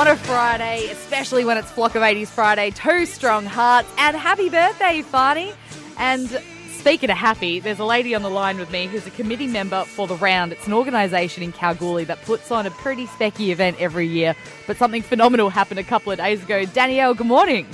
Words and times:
On 0.00 0.08
a 0.08 0.16
Friday, 0.16 0.88
especially 0.90 1.44
when 1.44 1.58
it's 1.58 1.70
Flock 1.70 1.94
of 1.94 2.00
80s 2.00 2.28
Friday, 2.28 2.70
two 2.70 3.04
strong 3.04 3.44
hearts, 3.44 3.86
and 3.98 4.16
happy 4.16 4.48
birthday, 4.48 5.02
Farney. 5.02 5.52
And 5.98 6.26
speaking 6.70 7.10
of 7.10 7.18
happy, 7.18 7.60
there's 7.60 7.80
a 7.80 7.84
lady 7.84 8.14
on 8.14 8.22
the 8.22 8.30
line 8.30 8.56
with 8.56 8.70
me 8.70 8.86
who's 8.86 9.06
a 9.06 9.10
committee 9.10 9.46
member 9.46 9.84
for 9.84 10.06
The 10.06 10.16
Round. 10.16 10.52
It's 10.52 10.66
an 10.66 10.72
organisation 10.72 11.42
in 11.42 11.52
Kalgoorlie 11.52 12.04
that 12.04 12.22
puts 12.22 12.50
on 12.50 12.64
a 12.64 12.70
pretty 12.70 13.08
specky 13.08 13.48
event 13.48 13.76
every 13.78 14.06
year, 14.06 14.34
but 14.66 14.78
something 14.78 15.02
phenomenal 15.02 15.50
happened 15.50 15.78
a 15.78 15.84
couple 15.84 16.12
of 16.12 16.16
days 16.16 16.42
ago. 16.42 16.64
Danielle, 16.64 17.12
good 17.12 17.26
morning. 17.26 17.66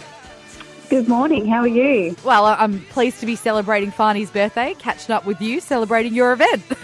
Good 0.91 1.07
morning. 1.07 1.47
How 1.47 1.61
are 1.61 1.69
you? 1.69 2.17
Well, 2.25 2.45
I'm 2.45 2.81
pleased 2.87 3.21
to 3.21 3.27
be 3.27 3.37
celebrating 3.37 3.93
Farney's 3.93 4.33
birthday, 4.33 4.75
catching 4.81 5.15
up 5.15 5.27
with 5.27 5.41
you, 5.41 5.61
celebrating 5.61 6.13
your 6.13 6.33
event. 6.33 6.65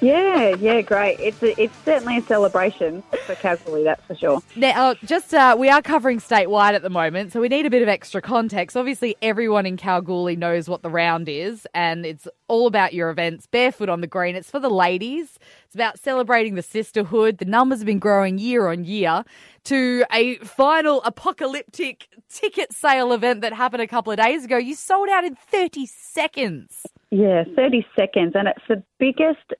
Yeah, 0.00 0.54
yeah, 0.56 0.80
great. 0.80 1.20
It's 1.20 1.42
a, 1.42 1.60
it's 1.60 1.76
certainly 1.84 2.16
a 2.16 2.22
celebration 2.22 3.02
for 3.26 3.34
Kalgoorlie, 3.34 3.84
that's 3.84 4.02
for 4.06 4.14
sure. 4.14 4.42
Now, 4.56 4.94
just 5.04 5.34
uh, 5.34 5.56
we 5.58 5.68
are 5.68 5.82
covering 5.82 6.20
statewide 6.20 6.72
at 6.72 6.82
the 6.82 6.90
moment, 6.90 7.32
so 7.32 7.40
we 7.40 7.48
need 7.48 7.66
a 7.66 7.70
bit 7.70 7.82
of 7.82 7.88
extra 7.88 8.22
context. 8.22 8.76
Obviously, 8.76 9.16
everyone 9.20 9.66
in 9.66 9.76
Kalgoorlie 9.76 10.36
knows 10.36 10.68
what 10.68 10.82
the 10.82 10.88
round 10.88 11.28
is, 11.28 11.66
and 11.74 12.06
it's 12.06 12.26
all 12.48 12.66
about 12.66 12.94
your 12.94 13.10
events. 13.10 13.46
Barefoot 13.46 13.90
on 13.90 14.00
the 14.00 14.06
Green, 14.06 14.36
it's 14.36 14.50
for 14.50 14.58
the 14.58 14.70
ladies. 14.70 15.38
It's 15.66 15.74
about 15.74 15.98
celebrating 15.98 16.54
the 16.54 16.62
sisterhood. 16.62 17.38
The 17.38 17.44
numbers 17.44 17.80
have 17.80 17.86
been 17.86 17.98
growing 17.98 18.38
year 18.38 18.68
on 18.68 18.84
year 18.84 19.24
to 19.64 20.04
a 20.10 20.36
final 20.38 21.02
apocalyptic 21.02 22.08
ticket 22.30 22.72
sale 22.72 23.12
event 23.12 23.42
that 23.42 23.52
happened 23.52 23.82
a 23.82 23.86
couple 23.86 24.12
of 24.12 24.18
days 24.18 24.46
ago. 24.46 24.56
You 24.56 24.74
sold 24.74 25.10
out 25.10 25.24
in 25.24 25.34
30 25.34 25.84
seconds. 25.86 26.86
Yeah, 27.10 27.44
30 27.54 27.86
seconds, 27.98 28.32
and 28.34 28.48
it's 28.48 28.62
the 28.68 28.82
biggest 28.98 29.52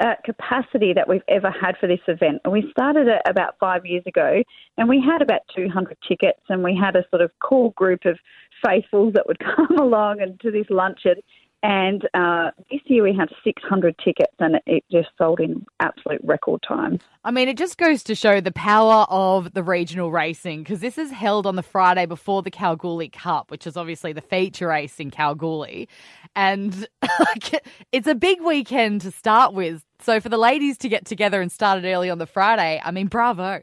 uh, 0.00 0.14
capacity 0.24 0.92
that 0.92 1.08
we've 1.08 1.22
ever 1.28 1.50
had 1.50 1.76
for 1.78 1.86
this 1.86 2.00
event. 2.08 2.40
And 2.44 2.52
we 2.52 2.68
started 2.70 3.06
it 3.06 3.22
about 3.26 3.56
five 3.58 3.86
years 3.86 4.04
ago, 4.06 4.42
and 4.76 4.88
we 4.88 5.00
had 5.00 5.22
about 5.22 5.42
200 5.54 5.96
tickets, 6.06 6.40
and 6.48 6.62
we 6.62 6.76
had 6.76 6.96
a 6.96 7.04
sort 7.10 7.22
of 7.22 7.30
core 7.40 7.72
group 7.76 8.04
of 8.04 8.18
faithfuls 8.64 9.14
that 9.14 9.26
would 9.26 9.38
come 9.56 9.78
along 9.78 10.20
and 10.20 10.40
to 10.40 10.50
this 10.50 10.66
luncheon. 10.70 11.16
And 11.64 12.06
uh, 12.12 12.50
this 12.70 12.82
year 12.84 13.02
we 13.02 13.16
had 13.18 13.30
600 13.42 13.96
tickets, 14.04 14.34
and 14.38 14.56
it 14.66 14.84
just 14.92 15.08
sold 15.16 15.40
in 15.40 15.64
absolute 15.80 16.20
record 16.22 16.62
time. 16.68 16.98
I 17.24 17.30
mean, 17.30 17.48
it 17.48 17.56
just 17.56 17.78
goes 17.78 18.02
to 18.02 18.14
show 18.14 18.42
the 18.42 18.52
power 18.52 19.06
of 19.08 19.54
the 19.54 19.62
regional 19.62 20.12
racing 20.12 20.62
because 20.62 20.80
this 20.80 20.98
is 20.98 21.10
held 21.10 21.46
on 21.46 21.56
the 21.56 21.62
Friday 21.62 22.04
before 22.04 22.42
the 22.42 22.50
Kalgoorlie 22.50 23.08
Cup, 23.08 23.50
which 23.50 23.66
is 23.66 23.78
obviously 23.78 24.12
the 24.12 24.20
feature 24.20 24.68
race 24.68 25.00
in 25.00 25.10
Kalgoorlie. 25.10 25.88
And 26.36 26.86
it's 27.92 28.08
a 28.08 28.14
big 28.14 28.42
weekend 28.42 29.00
to 29.00 29.10
start 29.10 29.54
with. 29.54 29.86
So 30.04 30.20
for 30.20 30.28
the 30.28 30.36
ladies 30.36 30.76
to 30.78 30.90
get 30.90 31.06
together 31.06 31.40
and 31.40 31.50
start 31.50 31.82
it 31.82 31.88
early 31.88 32.10
on 32.10 32.18
the 32.18 32.26
Friday, 32.26 32.78
I 32.84 32.90
mean, 32.90 33.06
bravo. 33.06 33.62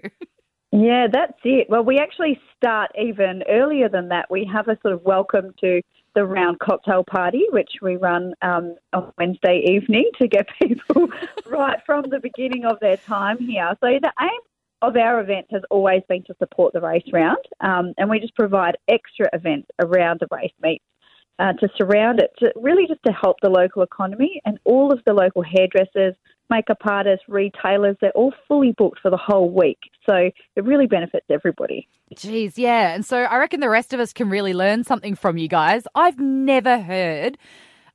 Yeah, 0.72 1.08
that's 1.12 1.38
it. 1.44 1.70
Well, 1.70 1.84
we 1.84 2.00
actually 2.00 2.40
start 2.58 2.90
even 3.00 3.44
earlier 3.48 3.90
than 3.90 4.08
that. 4.08 4.32
We 4.32 4.50
have 4.52 4.68
a 4.70 4.78
sort 4.82 4.94
of 4.94 5.04
welcome 5.04 5.54
to 5.60 5.82
the 6.16 6.26
round 6.26 6.58
cocktail 6.60 7.04
party, 7.04 7.44
which 7.52 7.70
we 7.82 7.98
run 7.98 8.34
um, 8.42 8.76
on 8.92 9.12
Wednesday 9.20 9.66
evening 9.68 10.10
to 10.20 10.28
get 10.28 10.48
people 10.62 11.10
right 11.46 11.78
from 11.86 12.06
the 12.10 12.20
beginning 12.20 12.66
of 12.66 12.80
their 12.80 12.98
time 12.98 13.38
here. 13.38 13.70
So 13.80 14.00
the 14.02 14.14
aim 14.20 14.40
of 14.82 14.96
our 14.96 15.20
event 15.20 15.46
has 15.52 15.62
always 15.70 16.02
been 16.10 16.24
to 16.24 16.34
support 16.40 16.74
the 16.74 16.82
race 16.82 17.04
round, 17.14 17.46
um, 17.60 17.94
and 17.98 18.10
we 18.10 18.20
just 18.20 18.34
provide 18.34 18.78
extra 18.88 19.28
events 19.34 19.68
around 19.78 20.22
the 20.22 20.28
race 20.36 20.54
meets 20.60 20.86
uh, 21.40 21.54
to 21.54 21.68
surround 21.78 22.20
it, 22.20 22.32
to 22.40 22.52
really 22.56 22.88
just 22.88 23.02
to 23.06 23.12
help 23.12 23.38
the 23.42 23.50
local 23.50 23.82
economy 23.82 24.42
and 24.46 24.60
all 24.64 24.94
of 24.94 25.00
the 25.06 25.14
local 25.14 25.44
hairdressers, 25.44 26.16
makeup 26.50 26.78
artists, 26.84 27.26
retailers, 27.28 27.96
they're 28.02 28.12
all 28.12 28.34
fully 28.48 28.74
booked 28.78 29.00
for 29.00 29.10
the 29.10 29.18
whole 29.18 29.50
week. 29.50 29.80
So 30.08 30.16
it 30.16 30.64
really 30.64 30.88
benefits 30.88 31.26
everybody. 31.30 31.88
Jeez, 32.16 32.54
yeah. 32.58 32.94
And 32.94 33.06
so 33.06 33.18
I 33.18 33.38
reckon 33.38 33.60
the 33.60 33.70
rest 33.70 33.94
of 33.94 34.00
us 34.00 34.14
can 34.14 34.30
really 34.30 34.54
learn 34.54 34.84
something 34.84 35.16
from 35.16 35.38
you 35.38 35.48
guys. 35.48 35.88
I've 35.96 36.20
never 36.20 36.80
heard 36.80 37.38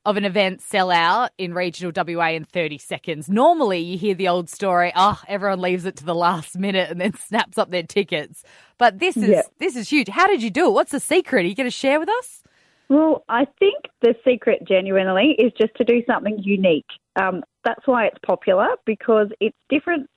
of 0.07 0.15
an 0.15 0.23
event 0.23 0.61
sell 0.61 0.89
out 0.89 1.31
in 1.37 1.53
regional 1.53 1.91
WA 1.93 2.29
in 2.29 2.45
30 2.45 2.77
seconds. 2.77 3.29
Normally, 3.29 3.79
you 3.79 3.97
hear 3.97 4.15
the 4.15 4.29
old 4.29 4.49
story, 4.49 4.93
oh, 4.95 5.21
everyone 5.27 5.59
leaves 5.59 5.85
it 5.85 5.97
to 5.97 6.05
the 6.05 6.15
last 6.15 6.57
minute 6.57 6.89
and 6.89 6.99
then 6.99 7.13
snaps 7.17 7.57
up 7.57 7.71
their 7.71 7.83
tickets. 7.83 8.43
But 8.77 8.99
this 8.99 9.17
is 9.17 9.43
this 9.59 9.75
is 9.75 9.89
huge. 9.89 10.07
How 10.07 10.27
did 10.27 10.41
you 10.41 10.49
do 10.49 10.67
it? 10.67 10.71
What's 10.71 10.91
the 10.91 10.99
secret? 10.99 11.45
Are 11.45 11.49
you 11.49 11.55
going 11.55 11.67
to 11.67 11.71
share 11.71 11.99
with 11.99 12.09
us? 12.09 12.41
Well, 12.89 13.25
I 13.27 13.45
think 13.59 13.85
the 14.01 14.15
secret 14.25 14.65
genuinely 14.67 15.35
is 15.37 15.51
just 15.57 15.75
to 15.75 15.83
do 15.83 16.01
something 16.07 16.39
unique. 16.41 16.85
Um, 17.21 17.43
that's 17.65 17.85
why 17.85 18.05
it's 18.05 18.19
popular 18.25 18.69
because 18.85 19.27
it's 19.41 19.57
different 19.69 20.09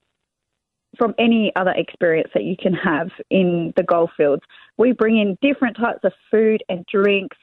from 0.96 1.14
any 1.18 1.52
other 1.56 1.72
experience 1.76 2.30
that 2.34 2.44
you 2.44 2.56
can 2.56 2.74
have 2.74 3.08
in 3.30 3.72
the 3.76 3.82
Goldfields. 3.82 4.42
We 4.76 4.92
bring 4.92 5.18
in 5.18 5.36
different 5.42 5.76
types 5.76 6.00
of 6.04 6.12
food 6.30 6.62
and 6.68 6.84
drinks, 6.86 7.36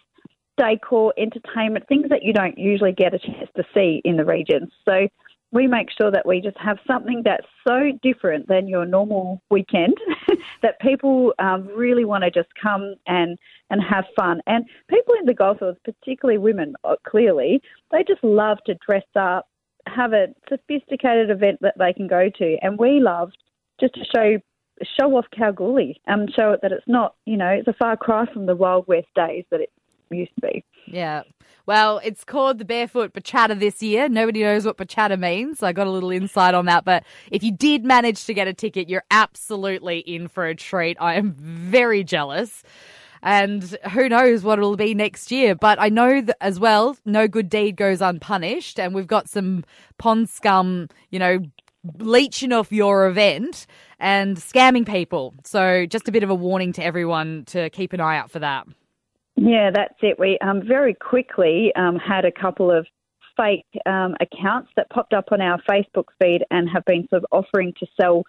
decor, 0.57 1.13
entertainment, 1.17 1.87
things 1.87 2.07
that 2.09 2.23
you 2.23 2.33
don't 2.33 2.57
usually 2.57 2.93
get 2.93 3.13
a 3.13 3.19
chance 3.19 3.49
to 3.55 3.63
see 3.73 4.01
in 4.05 4.17
the 4.17 4.25
regions. 4.25 4.71
So 4.85 5.07
we 5.51 5.65
make 5.67 5.87
sure 5.97 6.11
that 6.11 6.25
we 6.25 6.41
just 6.41 6.57
have 6.57 6.77
something 6.85 7.21
that's 7.23 7.45
so 7.65 7.91
different 8.03 8.47
than 8.47 8.67
your 8.67 8.85
normal 8.85 9.41
weekend 9.49 9.95
that 10.61 10.79
people 10.81 11.33
um, 11.39 11.67
really 11.75 12.03
want 12.03 12.23
to 12.23 12.31
just 12.31 12.49
come 12.61 12.95
and, 13.07 13.37
and 13.69 13.81
have 13.81 14.03
fun. 14.15 14.41
And 14.45 14.65
people 14.89 15.13
in 15.19 15.25
the 15.25 15.33
Goldfields, 15.33 15.79
particularly 15.85 16.37
women, 16.37 16.73
uh, 16.83 16.95
clearly, 17.07 17.61
they 17.91 18.03
just 18.05 18.23
love 18.23 18.57
to 18.65 18.75
dress 18.85 19.05
up, 19.15 19.47
have 19.87 20.11
a 20.11 20.27
sophisticated 20.49 21.29
event 21.29 21.59
that 21.61 21.75
they 21.77 21.93
can 21.93 22.07
go 22.07 22.29
to. 22.37 22.57
And 22.61 22.77
we 22.77 22.99
love 22.99 23.31
just 23.79 23.93
to 23.93 24.03
show 24.13 24.37
show 24.99 25.17
off 25.17 25.25
Kalgoorlie 25.35 25.99
and 26.05 26.31
show 26.35 26.51
it 26.51 26.59
that 26.61 26.71
it's 26.71 26.87
not, 26.87 27.15
you 27.25 27.35
know, 27.35 27.47
it's 27.47 27.67
a 27.67 27.73
far 27.73 27.97
cry 27.97 28.31
from 28.31 28.45
the 28.45 28.55
Wild 28.55 28.87
West 28.87 29.07
days 29.15 29.43
that 29.49 29.59
it 29.59 29.71
used 30.11 30.31
to 30.35 30.47
be. 30.47 30.65
Yeah. 30.85 31.23
Well, 31.65 31.99
it's 32.01 32.23
called 32.23 32.59
the 32.59 32.65
Barefoot 32.65 33.13
Bachata 33.13 33.59
this 33.59 33.83
year. 33.83 34.07
Nobody 34.07 34.41
knows 34.41 34.65
what 34.65 34.77
bachata 34.77 35.19
means. 35.19 35.59
So 35.59 35.67
I 35.67 35.73
got 35.73 35.85
a 35.85 35.91
little 35.91 36.11
insight 36.11 36.53
on 36.53 36.65
that. 36.67 36.85
But 36.85 37.03
if 37.29 37.43
you 37.43 37.51
did 37.51 37.83
manage 37.83 38.23
to 38.25 38.33
get 38.33 38.47
a 38.47 38.53
ticket, 38.53 38.89
you're 38.89 39.03
absolutely 39.11 39.99
in 39.99 40.29
for 40.29 40.45
a 40.45 40.55
treat. 40.55 40.95
I 41.01 41.15
am 41.15 41.33
very 41.33 42.05
jealous. 42.05 42.63
And 43.21 43.63
who 43.91 44.07
knows 44.07 44.43
what 44.43 44.59
it'll 44.59 44.77
be 44.77 44.93
next 44.93 45.29
year. 45.29 45.55
But 45.55 45.77
I 45.81 45.89
know 45.89 46.21
that 46.21 46.37
as 46.39 46.57
well, 46.57 46.95
no 47.03 47.27
good 47.27 47.49
deed 47.49 47.75
goes 47.75 48.01
unpunished. 48.01 48.79
And 48.79 48.95
we've 48.95 49.07
got 49.07 49.27
some 49.27 49.65
pond 49.97 50.29
scum, 50.29 50.87
you 51.09 51.19
know, 51.19 51.39
leeching 51.97 52.53
off 52.53 52.71
your 52.71 53.07
event 53.07 53.67
and 53.99 54.37
scamming 54.37 54.85
people. 54.85 55.33
So 55.43 55.85
just 55.85 56.07
a 56.07 56.13
bit 56.13 56.23
of 56.23 56.29
a 56.29 56.35
warning 56.35 56.71
to 56.73 56.83
everyone 56.83 57.43
to 57.47 57.69
keep 57.71 57.91
an 57.91 57.99
eye 57.99 58.17
out 58.17 58.31
for 58.31 58.39
that. 58.39 58.67
Yeah, 59.37 59.69
that's 59.73 59.93
it. 60.01 60.17
We 60.19 60.37
um, 60.39 60.63
very 60.67 60.95
quickly 60.95 61.71
um, 61.75 61.97
had 61.97 62.25
a 62.25 62.31
couple 62.31 62.71
of 62.71 62.87
fake 63.37 63.65
um, 63.85 64.15
accounts 64.19 64.71
that 64.75 64.89
popped 64.89 65.13
up 65.13 65.25
on 65.31 65.41
our 65.41 65.61
Facebook 65.69 66.05
feed 66.19 66.43
and 66.49 66.67
have 66.67 66.83
been 66.85 67.07
sort 67.09 67.23
of 67.23 67.27
offering 67.31 67.71
to 67.79 67.85
sell 68.01 68.23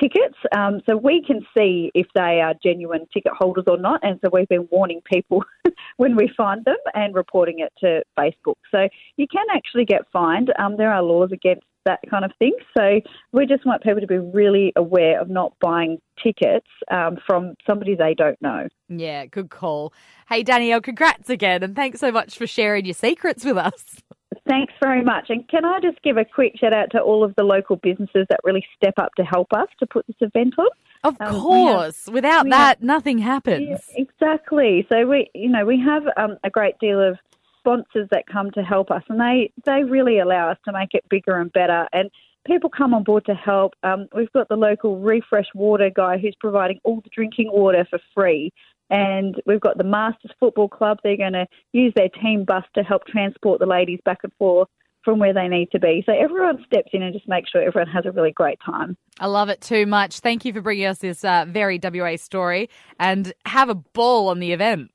tickets. 0.00 0.36
Um, 0.56 0.80
so 0.88 0.96
we 0.96 1.22
can 1.24 1.40
see 1.56 1.90
if 1.94 2.06
they 2.14 2.40
are 2.40 2.54
genuine 2.62 3.06
ticket 3.12 3.32
holders 3.38 3.64
or 3.66 3.78
not. 3.78 4.00
And 4.02 4.18
so 4.24 4.30
we've 4.32 4.48
been 4.48 4.68
warning 4.70 5.00
people 5.10 5.44
when 5.96 6.16
we 6.16 6.30
find 6.36 6.64
them 6.64 6.76
and 6.94 7.14
reporting 7.14 7.60
it 7.60 7.72
to 7.80 8.02
Facebook. 8.18 8.56
So 8.70 8.88
you 9.16 9.26
can 9.30 9.46
actually 9.54 9.84
get 9.84 10.02
fined. 10.12 10.52
Um, 10.58 10.76
there 10.76 10.92
are 10.92 11.02
laws 11.02 11.30
against 11.32 11.64
that 11.84 12.00
kind 12.10 12.24
of 12.24 12.32
thing. 12.38 12.54
So 12.76 13.00
we 13.32 13.46
just 13.46 13.64
want 13.66 13.82
people 13.82 14.00
to 14.00 14.06
be 14.06 14.18
really 14.18 14.72
aware 14.76 15.20
of 15.20 15.28
not 15.28 15.52
buying 15.60 15.98
tickets 16.22 16.66
um, 16.90 17.18
from 17.26 17.54
somebody 17.66 17.94
they 17.94 18.14
don't 18.14 18.40
know. 18.40 18.68
Yeah, 18.88 19.26
good 19.26 19.50
call. 19.50 19.92
Hey, 20.28 20.42
Danielle, 20.42 20.80
congrats 20.80 21.28
again, 21.28 21.62
and 21.62 21.76
thanks 21.76 22.00
so 22.00 22.10
much 22.10 22.36
for 22.38 22.46
sharing 22.46 22.84
your 22.84 22.94
secrets 22.94 23.44
with 23.44 23.58
us. 23.58 24.02
Thanks 24.46 24.74
very 24.82 25.02
much. 25.02 25.30
And 25.30 25.48
can 25.48 25.64
I 25.64 25.80
just 25.80 26.02
give 26.02 26.18
a 26.18 26.24
quick 26.24 26.58
shout 26.58 26.74
out 26.74 26.90
to 26.90 27.00
all 27.00 27.24
of 27.24 27.34
the 27.36 27.44
local 27.44 27.76
businesses 27.76 28.26
that 28.28 28.40
really 28.44 28.64
step 28.76 28.94
up 28.98 29.14
to 29.14 29.24
help 29.24 29.52
us 29.54 29.68
to 29.78 29.86
put 29.86 30.06
this 30.06 30.16
event 30.20 30.54
on? 30.58 30.66
Of 31.02 31.16
um, 31.20 31.40
course. 31.40 32.04
Have, 32.04 32.14
Without 32.14 32.48
that, 32.50 32.78
have, 32.78 32.82
nothing 32.82 33.18
happens. 33.18 33.68
Yeah, 33.70 34.04
exactly. 34.04 34.86
So 34.92 35.06
we, 35.06 35.30
you 35.34 35.48
know, 35.48 35.64
we 35.64 35.80
have 35.80 36.02
um, 36.18 36.36
a 36.44 36.50
great 36.50 36.78
deal 36.78 37.00
of 37.00 37.18
sponsors 37.58 38.08
that 38.10 38.26
come 38.26 38.50
to 38.50 38.62
help 38.62 38.90
us, 38.90 39.02
and 39.08 39.18
they 39.18 39.50
they 39.64 39.84
really 39.84 40.18
allow 40.18 40.50
us 40.50 40.58
to 40.66 40.72
make 40.72 40.90
it 40.92 41.04
bigger 41.08 41.38
and 41.38 41.50
better. 41.52 41.88
And 41.94 42.10
people 42.46 42.68
come 42.68 42.92
on 42.92 43.02
board 43.02 43.24
to 43.26 43.34
help. 43.34 43.74
Um, 43.82 44.08
we've 44.14 44.32
got 44.32 44.48
the 44.48 44.56
local 44.56 44.98
Refresh 44.98 45.48
Water 45.54 45.90
guy 45.94 46.18
who's 46.18 46.36
providing 46.38 46.80
all 46.84 47.00
the 47.00 47.10
drinking 47.14 47.50
water 47.50 47.86
for 47.88 47.98
free. 48.14 48.52
And 48.90 49.40
we've 49.46 49.60
got 49.60 49.78
the 49.78 49.84
Masters 49.84 50.30
Football 50.38 50.68
Club. 50.68 50.98
They're 51.02 51.16
going 51.16 51.32
to 51.32 51.46
use 51.72 51.92
their 51.96 52.08
team 52.08 52.44
bus 52.44 52.64
to 52.74 52.82
help 52.82 53.06
transport 53.06 53.60
the 53.60 53.66
ladies 53.66 54.00
back 54.04 54.18
and 54.22 54.32
forth 54.34 54.68
from 55.04 55.18
where 55.18 55.34
they 55.34 55.48
need 55.48 55.70
to 55.72 55.78
be. 55.78 56.02
So 56.06 56.12
everyone 56.12 56.64
steps 56.66 56.88
in 56.92 57.02
and 57.02 57.12
just 57.12 57.28
makes 57.28 57.50
sure 57.50 57.62
everyone 57.62 57.90
has 57.90 58.06
a 58.06 58.12
really 58.12 58.32
great 58.32 58.58
time. 58.64 58.96
I 59.20 59.26
love 59.26 59.48
it 59.48 59.60
too 59.60 59.86
much. 59.86 60.20
Thank 60.20 60.44
you 60.44 60.52
for 60.52 60.60
bringing 60.60 60.86
us 60.86 60.98
this 60.98 61.24
uh, 61.24 61.44
very 61.46 61.78
WA 61.82 62.16
story 62.16 62.70
and 62.98 63.32
have 63.44 63.68
a 63.68 63.74
ball 63.74 64.28
on 64.28 64.40
the 64.40 64.52
event. 64.52 64.90